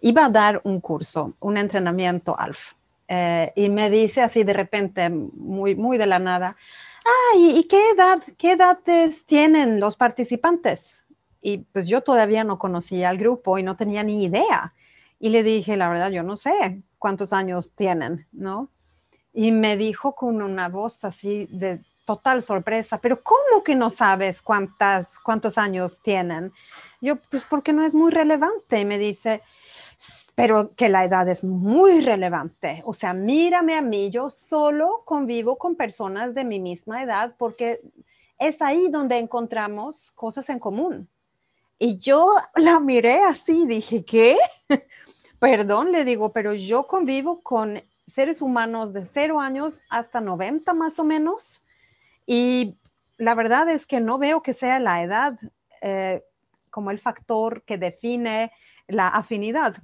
[0.00, 2.72] iba a dar un curso, un entrenamiento ALF.
[3.08, 6.56] Eh, y me dice así de repente, muy, muy de la nada,
[7.36, 11.05] ¿y qué edad, qué edades tienen los participantes?
[11.48, 14.74] Y pues yo todavía no conocía al grupo y no tenía ni idea.
[15.20, 18.68] Y le dije, la verdad, yo no sé cuántos años tienen, ¿no?
[19.32, 24.42] Y me dijo con una voz así de total sorpresa, pero ¿cómo que no sabes
[24.42, 26.52] cuántas, cuántos años tienen?
[27.00, 28.80] Yo, pues porque no es muy relevante.
[28.80, 29.40] Y me dice,
[30.34, 32.82] pero que la edad es muy relevante.
[32.86, 37.82] O sea, mírame a mí, yo solo convivo con personas de mi misma edad porque
[38.36, 41.08] es ahí donde encontramos cosas en común.
[41.78, 44.36] Y yo la miré así, dije, ¿qué?
[45.38, 50.98] Perdón, le digo, pero yo convivo con seres humanos de 0 años hasta 90 más
[50.98, 51.64] o menos.
[52.26, 52.76] Y
[53.18, 55.38] la verdad es que no veo que sea la edad
[55.82, 56.24] eh,
[56.70, 58.52] como el factor que define
[58.88, 59.76] la afinidad.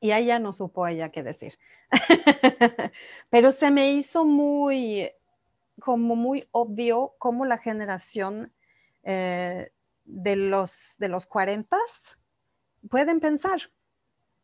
[0.00, 1.54] Y ella no supo ella qué decir.
[3.30, 5.10] Pero se me hizo muy,
[5.80, 8.52] como muy obvio cómo la generación
[9.02, 9.70] eh,
[10.04, 11.78] de, los, de los 40
[12.88, 13.70] pueden pensar,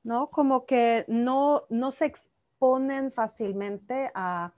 [0.02, 0.30] ¿no?
[0.30, 4.52] Como que no, no se exponen fácilmente a,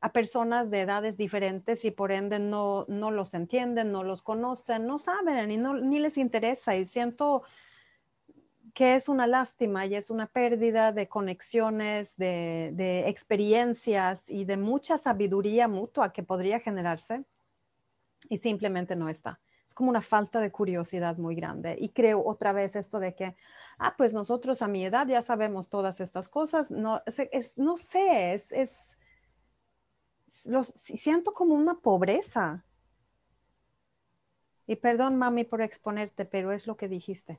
[0.00, 4.86] a personas de edades diferentes y por ende no, no los entienden, no los conocen,
[4.86, 6.76] no saben y ni les interesa.
[6.76, 7.42] Y siento
[8.74, 14.56] que es una lástima y es una pérdida de conexiones, de, de experiencias y de
[14.56, 17.24] mucha sabiduría mutua que podría generarse
[18.28, 19.40] y simplemente no está.
[19.68, 21.76] Es como una falta de curiosidad muy grande.
[21.78, 23.36] Y creo otra vez esto de que,
[23.78, 26.70] ah, pues nosotros a mi edad ya sabemos todas estas cosas.
[26.70, 28.96] No, es, no sé, es, es
[30.44, 32.64] los, siento como una pobreza.
[34.66, 37.38] Y perdón, mami, por exponerte, pero es lo que dijiste.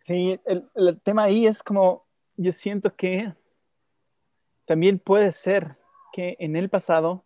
[0.00, 3.34] Sí, el, el, tema ahí es como, yo siento que
[4.64, 5.76] también puede ser
[6.12, 7.24] que en el pasado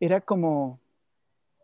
[0.00, 0.80] era como,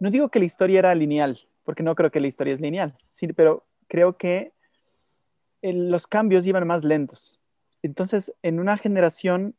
[0.02, 2.96] no digo que la historia era lineal, porque no creo que la historia es lineal,
[3.10, 4.52] sí, pero creo que
[5.60, 7.38] el, los cambios iban más lentos.
[7.82, 9.54] Entonces, en una generación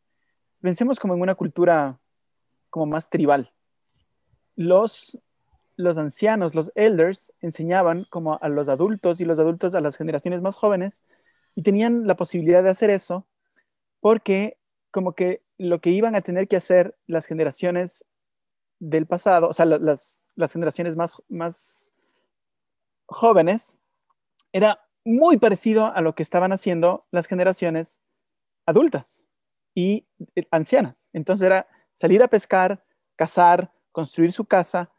[0.60, 1.98] pensemos como en una cultura
[2.70, 3.54] como más tribal.
[4.58, 5.18] Los,
[5.78, 10.42] los ancianos, los elders, enseñaban como a los adultos y los adultos a las generaciones
[10.42, 11.04] más jóvenes
[11.56, 13.26] y tenían la posibilidad de hacer eso
[14.02, 14.58] porque
[14.92, 18.04] como que lo que iban a tener que hacer las generaciones
[18.80, 21.92] del pasado, o sea, las, las generaciones más, más
[23.06, 23.76] jóvenes,
[24.52, 28.00] era muy parecido a lo que estaban haciendo las generaciones
[28.66, 29.24] adultas
[29.76, 31.10] y eh, ancianas.
[31.14, 32.84] Entonces era salir a pescar,
[33.16, 34.92] cazar, construir su casa.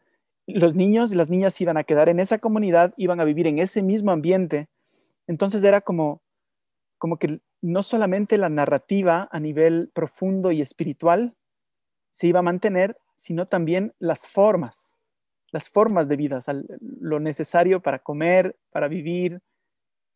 [0.47, 3.59] Los niños y las niñas iban a quedar en esa comunidad, iban a vivir en
[3.59, 4.69] ese mismo ambiente.
[5.27, 6.21] Entonces era como,
[6.97, 11.35] como que no solamente la narrativa a nivel profundo y espiritual
[12.11, 14.94] se iba a mantener, sino también las formas,
[15.55, 16.41] las formas de vida,
[16.99, 19.41] lo necesario para comer, para vivir,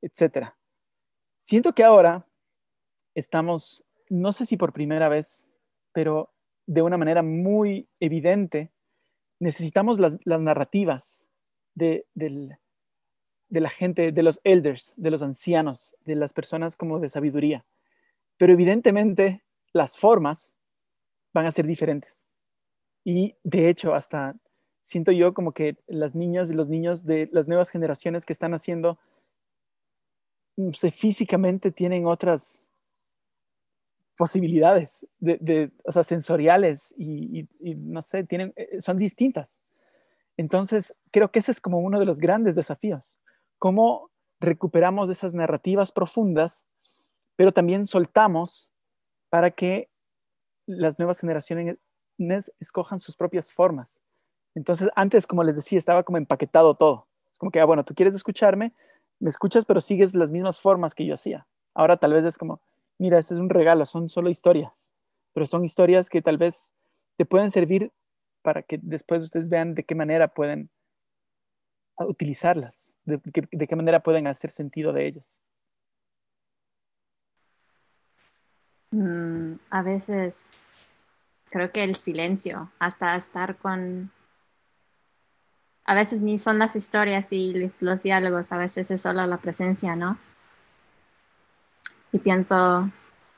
[0.01, 0.49] etc.
[1.37, 2.27] Siento que ahora
[3.15, 5.53] estamos no sé si por primera vez,
[5.93, 6.33] pero
[6.65, 8.73] de una manera muy evidente,
[9.39, 11.29] necesitamos las, narrativas
[11.73, 12.05] de
[13.49, 17.65] la gente, de los elders, de los ancianos, de las personas como de sabiduría.
[18.35, 20.57] Pero evidentemente las formas
[21.33, 22.25] van a ser diferentes.
[23.05, 24.35] Y de hecho, hasta
[24.89, 28.53] siento yo como que las niñas y los niños de las nuevas generaciones que están
[28.53, 28.99] haciendo,
[30.57, 32.69] no sé, físicamente tienen otras,
[34.19, 37.47] posibilidades de, o sea, sensoriales y,
[37.77, 39.61] no sé, tienen, eh, son distintas.
[40.35, 43.21] Entonces, creo que ese es como uno de los grandes desafíos.
[43.59, 46.67] Cómo recuperamos esas narrativas profundas,
[47.37, 48.73] pero también soltamos
[49.29, 49.89] para que
[50.65, 51.77] las nuevas generaciones
[52.59, 54.01] escojan sus propias formas.
[54.55, 57.07] Entonces, antes, como les decía, estaba como empaquetado todo.
[57.31, 58.73] Es como que, ah, bueno, tú quieres escucharme,
[59.19, 61.47] me escuchas, pero sigues las mismas formas que yo hacía.
[61.73, 62.61] Ahora tal vez es como,
[62.97, 64.91] mira, este es un regalo, son solo historias,
[65.33, 66.73] pero son historias que tal vez
[67.17, 67.91] te pueden servir
[68.41, 70.69] para que después ustedes vean de qué manera pueden
[71.97, 73.19] utilizarlas, de,
[73.67, 75.41] qué manera pueden hacer sentido de ellas.
[78.91, 80.85] Mm, a veces
[81.51, 84.11] creo que el silencio, hasta estar con...
[85.89, 89.95] A veces ni son las historias y los diálogos, a veces es solo la presencia,
[89.95, 90.17] ¿no?
[92.11, 92.89] y pienso,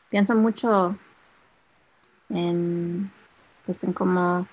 [0.10, 0.98] pienso mucho
[2.30, 3.12] en,
[3.66, 4.48] pues en cómo,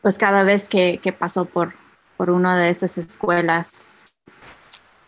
[0.00, 1.72] pues cada vez que, que paso por,
[2.16, 4.16] por una de esas escuelas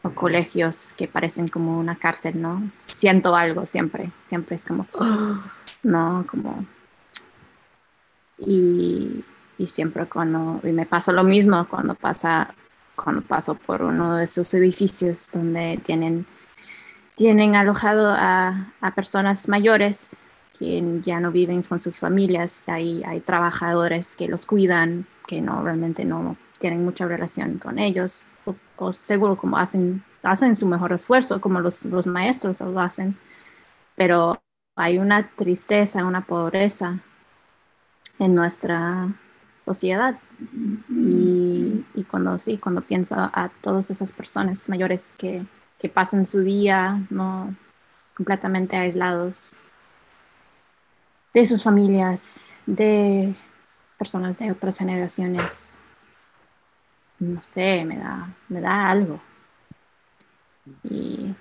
[0.03, 2.63] o colegios que parecen como una cárcel, ¿no?
[2.69, 4.87] Siento algo siempre, siempre es como,
[5.83, 6.67] no, como...
[8.37, 9.25] Y,
[9.59, 12.55] y siempre cuando, y me pasa lo mismo cuando pasa,
[12.97, 16.27] cuando paso por uno de esos edificios donde tienen
[17.15, 20.27] tienen alojado a, personas mayores
[20.59, 25.63] que ya no viven con sus familias, hay, hay trabajadores que los cuidan, que no
[25.63, 28.25] realmente no tienen mucha relación con ellos,
[28.77, 33.17] o, seguro como hacen, hacen su mejor esfuerzo, como los, los maestros lo hacen,
[33.97, 34.41] pero
[34.77, 37.01] hay una tristeza, una pobreza
[38.19, 39.09] en nuestra,
[39.65, 40.19] sociedad.
[40.89, 45.45] Y, y, cuando sí, cuando pienso a todas esas personas mayores que,
[45.79, 47.55] que pasan su día no
[48.15, 49.61] completamente aislados
[51.33, 53.35] de sus familias, de
[53.99, 55.81] personas de otras generaciones,
[57.19, 59.21] no sé, me da, me da algo.
[60.85, 61.35] Y,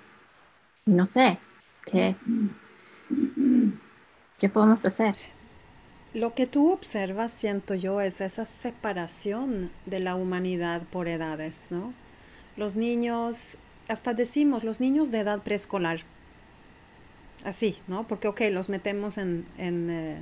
[0.84, 1.38] no sé,
[1.86, 2.16] ¿qué,
[4.38, 5.16] ¿qué podemos hacer?
[6.14, 11.92] Lo que tú observas, siento yo, es esa separación de la humanidad por edades, ¿no?
[12.56, 13.58] Los niños,
[13.88, 16.02] hasta decimos, los niños de edad preescolar,
[17.44, 18.06] así, ¿no?
[18.06, 20.18] Porque, ok, los metemos en, en, eh,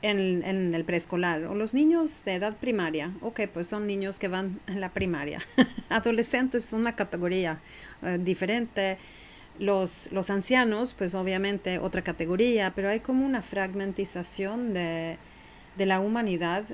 [0.00, 1.44] en, el preescolar.
[1.44, 5.40] O los niños de edad primaria, ok, pues son niños que van en la primaria.
[5.90, 7.60] Adolescentes es una categoría
[8.02, 8.96] eh, diferente
[9.58, 15.18] los, los ancianos, pues obviamente otra categoría, pero hay como una fragmentización de,
[15.76, 16.64] la humanidad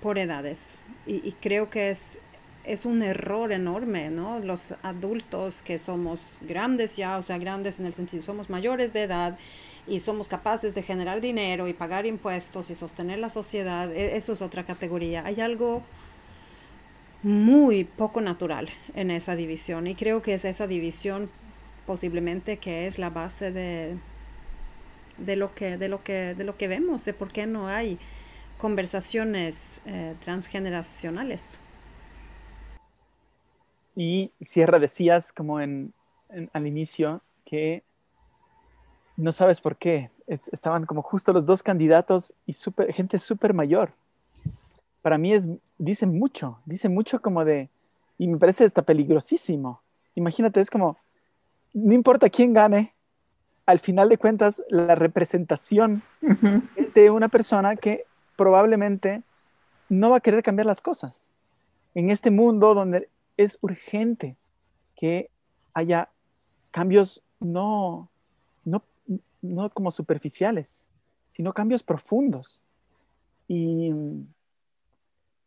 [0.00, 0.82] por edades.
[1.06, 2.20] Y, creo que es,
[2.64, 4.38] es un error enorme, ¿no?
[4.38, 9.02] Los adultos que somos grandes ya, o sea, grandes en el sentido, somos mayores de
[9.02, 9.38] edad
[9.86, 14.32] y somos capaces de generar dinero y pagar impuestos y sostener la sociedad, e, eso
[14.32, 15.24] es otra categoría.
[15.24, 15.82] Hay algo
[17.22, 21.30] muy poco natural en esa división y creo que es esa división
[21.86, 23.96] posiblemente que es la base de,
[25.18, 27.98] de, lo, que, de, lo, que, de lo que vemos, de por qué no hay
[28.58, 31.60] conversaciones eh, transgeneracionales.
[33.96, 35.92] Y Sierra, decías como en,
[36.52, 37.82] al inicio que
[39.16, 40.10] no sabes por qué.
[40.26, 43.92] Estaban como justo los dos candidatos y super, gente súper mayor.
[45.02, 47.68] Para mí es, dice mucho, dice mucho como de,
[48.18, 49.80] y me parece hasta peligrosísimo.
[50.14, 50.98] Imagínate, es como,
[51.72, 52.94] no importa quién gane,
[53.66, 56.02] al final de cuentas la representación
[56.76, 58.04] es de una persona que
[58.36, 59.22] probablemente
[59.88, 61.32] no va a querer cambiar las cosas.
[61.94, 64.36] En este mundo donde es urgente
[64.96, 65.30] que
[65.74, 66.08] haya
[66.70, 68.10] cambios no,
[68.64, 68.82] no,
[69.40, 70.88] no como superficiales,
[71.28, 72.62] sino cambios profundos.
[73.48, 73.92] Y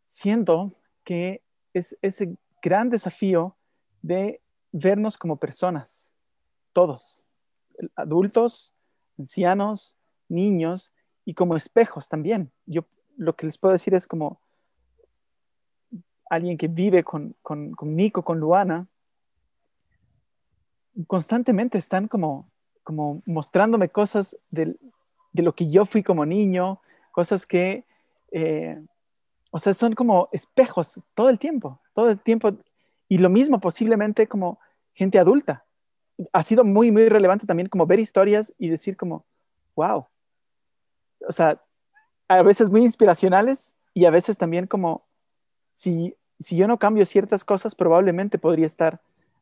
[0.06, 0.72] siento
[1.04, 3.56] que es ese gran desafío
[4.02, 4.40] de
[4.72, 6.10] vernos como personas,
[6.74, 7.24] todos,
[7.96, 8.74] adultos,
[9.18, 9.96] ancianos,
[10.28, 10.92] niños
[11.24, 12.52] y como espejos también.
[12.66, 12.84] Yo
[13.16, 14.40] lo que les puedo decir es como
[16.28, 18.86] alguien que vive con, con, Nico, con Luana,
[21.06, 22.50] constantemente están como,
[22.82, 24.76] como mostrándome cosas de
[25.32, 26.80] lo que yo fui como niño,
[27.12, 27.84] cosas que,
[28.32, 28.84] eh,
[29.50, 32.56] o sea, son como espejos todo el tiempo, todo el tiempo.
[33.08, 34.58] Y lo mismo posiblemente como
[34.92, 35.64] gente adulta
[36.32, 39.24] ha sido muy, muy relevante también como ver historias y decir como,
[39.74, 40.06] wow.
[41.26, 41.62] O sea,
[42.28, 45.04] a veces muy inspiracionales y a veces también como,
[45.72, 49.00] si, si yo no cambio ciertas cosas, probablemente podría estar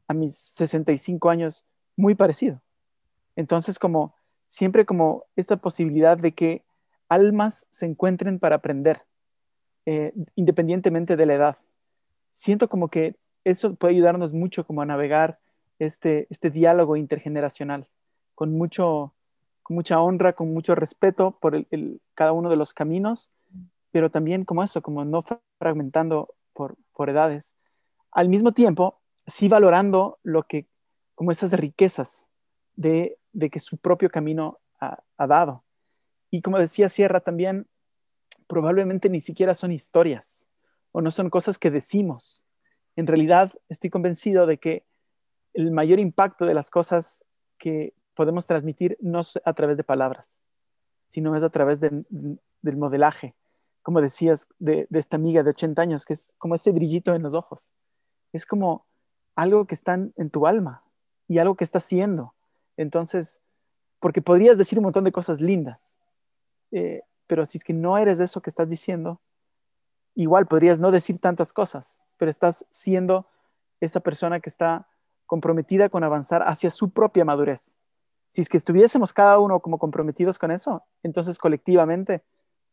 [0.09, 1.65] a mis 65 años
[1.97, 2.61] muy parecido.
[3.37, 4.15] Entonces, como
[4.47, 6.63] siempre como esta posibilidad de que
[7.09, 9.03] almas se encuentren para aprender,
[9.87, 11.59] eh, independientemente de la edad.
[12.33, 15.39] Siento como que eso puede ayudarnos mucho como a navegar
[15.85, 17.89] este, este diálogo intergeneracional
[18.35, 19.15] con, mucho,
[19.69, 23.33] mucha honra, con mucho respeto por el, cada uno de los caminos,
[23.91, 25.25] pero también como eso, como no
[25.59, 27.55] fragmentando por, por edades.
[28.13, 30.67] Al mismo tiempo, sí valorando lo que,
[31.15, 32.29] como esas riquezas
[32.77, 35.65] de, de que su propio camino ha dado.
[36.31, 37.67] Y como decía Sierra también,
[38.47, 40.47] probablemente ni siquiera son historias
[40.93, 42.45] o no son cosas que decimos.
[42.97, 44.85] En realidad, estoy convencido de que
[45.55, 47.25] el mayor impacto de las cosas
[47.59, 50.43] que podemos transmitir no es a través de palabras,
[51.07, 52.07] sino es a través del
[52.63, 53.35] modelaje,
[53.83, 57.35] como decías, de, esta amiga de 80 años, que es como ese brillito en los
[57.35, 57.73] ojos.
[58.33, 58.87] Es como
[59.35, 60.85] algo que está en, tu alma
[61.29, 62.35] y algo que estás haciendo.
[62.77, 63.41] Entonces,
[63.99, 65.99] porque podrías decir un montón de cosas lindas,
[66.71, 69.21] eh, pero si es que no eres eso que estás diciendo,
[70.15, 73.27] igual podrías no decir tantas cosas, pero estás siendo
[73.81, 74.87] esa persona que está
[75.33, 77.75] comprometida con avanzar hacia su propia madurez.
[78.29, 82.23] Si es que estuviésemos cada uno como comprometidos con eso, entonces colectivamente,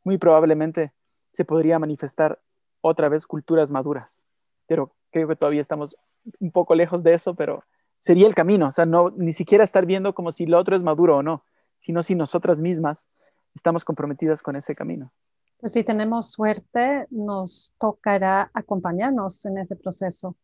[0.04, 0.92] muy probablemente
[1.32, 2.38] se podría manifestar
[2.82, 4.28] otra vez culturas maduras.
[4.68, 5.96] Pero creo que todavía estamos
[6.42, 7.64] un poco lejos de eso, pero
[7.98, 10.84] sería el camino, o sea, no ni siquiera estar viendo como si lo otro es
[10.84, 11.46] maduro o no,
[11.78, 13.08] sino si nosotras mismas
[13.56, 15.14] estamos comprometidas con ese camino.
[15.62, 20.36] Pues si tenemos suerte, nos tocará acompañarnos en ese proceso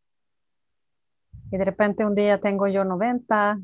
[1.56, 3.60] y de repente un día tengo yo 90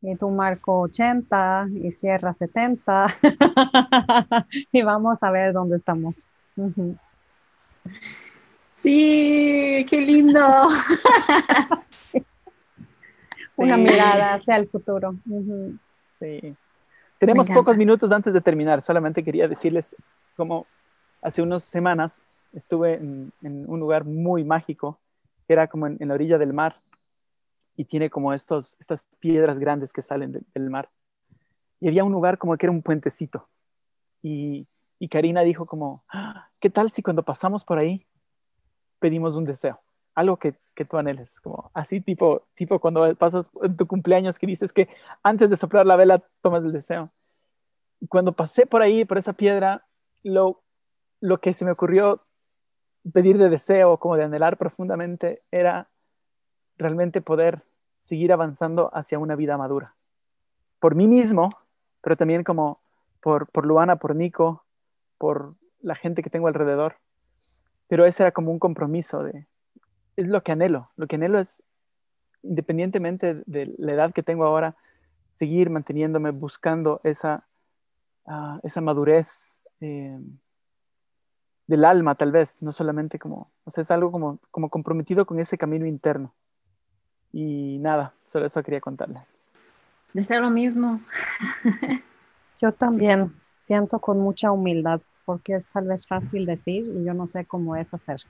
[0.00, 3.18] y tú marco 80 y cierra 70
[4.72, 6.26] y vamos a ver dónde estamos
[8.74, 10.40] Sí, qué lindo.
[13.58, 15.14] Una mirada hacia el futuro.
[16.18, 16.56] Sí.
[17.18, 18.80] Tenemos pocos minutos antes de terminar.
[18.80, 19.94] Solamente quería decirles
[20.34, 20.66] como
[21.20, 24.98] hace unas semanas estuve en, un lugar muy mágico,
[25.46, 26.80] que era como en, la orilla del mar
[27.80, 30.90] y tiene como estos, estas piedras grandes que salen del mar.
[31.80, 33.48] Y había un lugar como que era un puentecito.
[34.20, 34.68] Y,
[34.98, 38.06] y Karina dijo como, ah, ¿qué tal si cuando pasamos por ahí
[38.98, 39.80] pedimos un deseo?
[40.14, 44.46] Algo que, que tú anheles, como así tipo, tipo cuando pasas en tu cumpleaños que
[44.46, 44.86] dices que
[45.22, 47.10] antes de soplar la vela tomas el deseo
[48.10, 49.86] cuando pasé por ahí, por esa piedra,
[50.22, 50.62] lo,
[51.20, 52.20] lo que se me ocurrió
[53.10, 55.88] pedir de deseo, como de anhelar profundamente, era
[56.76, 57.62] realmente poder
[58.10, 59.94] seguir avanzando hacia una vida madura.
[60.80, 61.50] Por mí mismo,
[62.00, 62.80] pero también como
[63.20, 64.64] por, por Luana, por Nico,
[65.16, 66.96] por la gente que tengo alrededor.
[67.86, 69.46] Pero ese era como un compromiso de,
[70.16, 70.90] es lo que anhelo.
[70.96, 71.62] Lo que anhelo es,
[72.42, 74.74] independientemente de la edad que tengo ahora,
[75.30, 77.46] seguir manteniéndome buscando esa
[78.62, 80.18] esa madurez eh,
[81.66, 85.40] del alma, tal vez, no solamente como, o sea, es algo como, como comprometido con
[85.40, 86.34] ese camino interno.
[87.32, 89.44] Y nada, solo eso quería contarles.
[90.12, 91.00] Deseo lo mismo.
[92.60, 97.26] Yo también siento con mucha humildad, porque es tal vez fácil decir y yo no
[97.26, 98.20] sé cómo es hacer.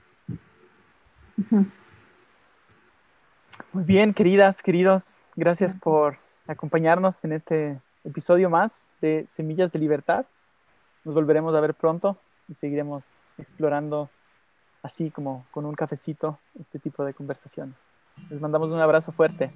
[3.73, 10.25] Muy bien, queridas, queridos, gracias por acompañarnos en este episodio más de Semillas de Libertad.
[11.03, 13.05] Nos volveremos a ver pronto y seguiremos
[13.37, 14.09] explorando
[14.83, 18.00] así como con un cafecito este tipo de conversaciones.
[18.29, 19.51] Les mandamos un abrazo fuerte.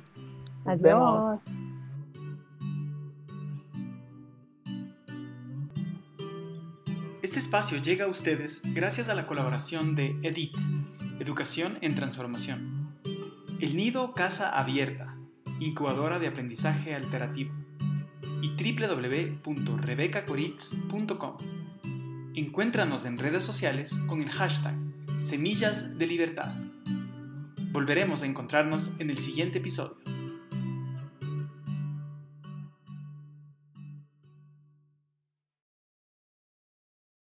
[0.66, 1.40] Adiós.
[7.22, 10.56] Este espacio llega a ustedes gracias a la colaboración de EDIT,
[11.20, 12.94] Educación en Transformación.
[13.60, 15.18] El Nido Casa Abierta,
[15.60, 17.52] incubadora de aprendizaje alternativo
[18.42, 21.38] y www.rebecacoritz.com.
[22.36, 24.76] Encuéntranos en redes sociales con el hashtag
[25.20, 26.54] Semillas de Libertad.
[27.76, 30.15] Volveremos a encontrarnos en el siguiente episodio.